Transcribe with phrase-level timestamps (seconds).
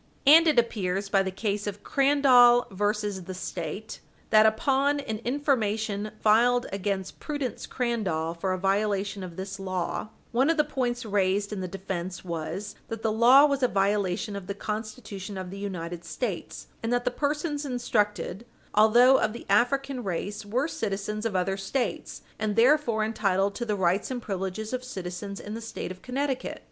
[0.25, 2.85] And it appears by the case of Crandall v.
[3.21, 3.99] The State,
[4.33, 4.97] reported in 10 Conn.
[4.97, 5.05] Rep.
[5.05, 10.07] 340, that upon an information filed against Prudence Crandall for a violation of this law,
[10.31, 14.35] one of the points raised in the defence was that the law was a violation
[14.35, 18.43] of the Constitution of the United States, and that the persons instructed,
[18.73, 23.75] although of the African race, were citizens of other States, and therefore entitled to the
[23.75, 26.59] rights and privileges of citizens in the State of Connecticut.